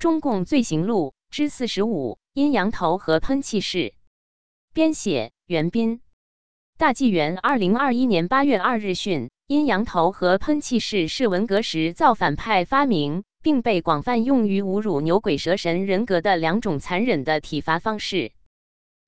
[0.00, 3.92] 中共罪行录》之四十五：阴阳头和喷气式。
[4.72, 6.00] 编写：袁斌。
[6.78, 18.32] 大纪元二零二一年八月二日讯，阴阳头和喷气式是文革时造反派发明，并被广泛用于侮辱牛鬼蛇神人格的两种残忍的体罚方式。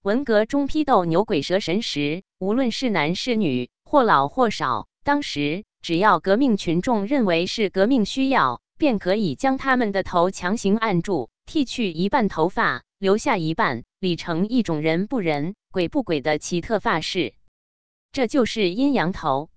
[0.02, 17.32] 文革中批斗牛鬼蛇神时，无论是男是女，或老或少，当时只要革命群众认为是革命需要，便可以将他们的头强行按住，剃去一半头发，留下一半，理成一种人不人、鬼不鬼的奇特发式。
[18.10, 19.50] 这就是阴阳头。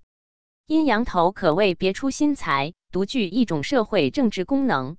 [0.67, 4.95] 阴阳头可谓别出心裁，独具一种社会政治功能。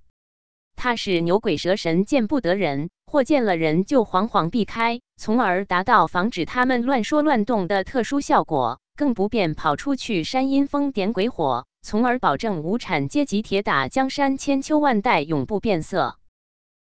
[0.75, 2.91] 它是牛鬼蛇神见不得人。
[3.07, 16.17] 或见了人就惶惶避开，从而达到防止他们乱说乱动的特殊效果，更不便跑出去煽阴风点鬼火，从而保证无产阶级铁打江山千秋万代永不变色。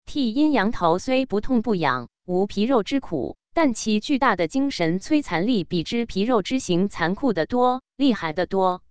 [0.06, 8.82] 剃阴阳头虽不痛不痒，无皮肉之苦，但其巨大的精神摧残力比之皮肉之刑残酷得多，厉害得多。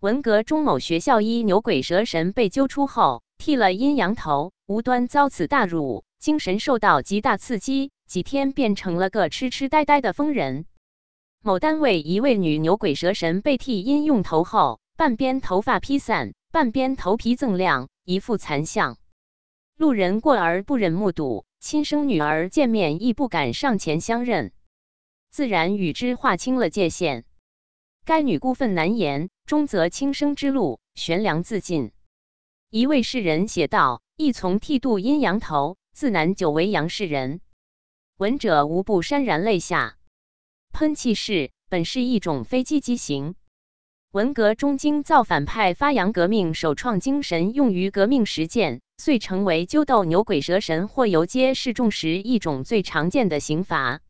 [0.00, 6.04] 文革中某学校一牛鬼蛇神被揪出后，剃了阴阳头，无端遭此大辱。
[6.18, 10.66] 精神受到极大刺激，几天变成了个痴痴呆呆的疯人。
[11.44, 18.96] 某单位一位女牛鬼蛇神被剃阴用头后，半边头发披散，半边头皮锃亮，一副残相。
[19.76, 24.52] 路人过而不忍目睹，亲生女儿见面亦不敢上前相认，
[25.30, 27.24] 自然与之划清了界限。
[28.04, 31.90] 该女孤愤难言，终择轻生之路，悬梁自尽。
[32.70, 37.40] 一位世人写道：“亦从剃度阴阳头。”自难久为阳世人，
[38.16, 39.98] 闻者无不潸然泪下。
[40.72, 43.34] 喷气式本是一种飞机机型，
[44.10, 54.00] 文革中经造反派发扬革命首创精神，用于革命实践，遂成为揪斗牛鬼蛇神或游街示众时一种最常见的刑罚。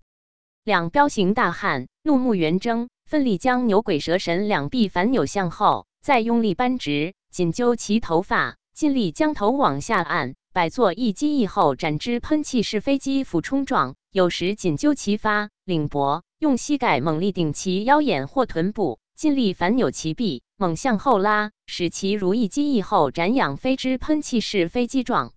[0.64, 10.34] 两彪形大汉怒目圆睁，奋力将牛鬼蛇神两臂反扭向后，再用力扳直，紧揪其头发，尽力将头往下按。
[10.52, 25.32] 摆作一击翼后展之喷气式飞机俯冲状，有时紧揪其发领脖，用膝盖猛力顶其腰眼或臀部，尽力反扭其臂，猛向后拉，使其如一击翼后展仰飞之喷气式飞机状。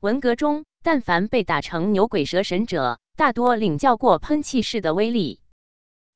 [0.00, 5.40] 文革中，但凡被打成牛鬼蛇神者，大多领教过喷气式的威力。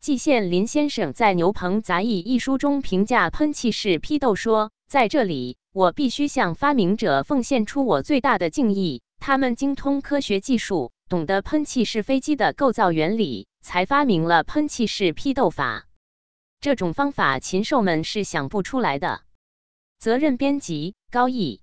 [0.01, 9.03] 季羡林先生在《牛棚杂役》一书中评价喷气式批斗说：“在这里。”我必须向发明者奉献出我最大的敬意。
[9.19, 15.89] 他们精通科学技术，懂得喷气式飞机的构造原理，才发明了喷气式批斗法。
[16.61, 19.23] 这种方法禽兽们是想不出来的。
[19.99, 21.63] 责任编辑：高毅。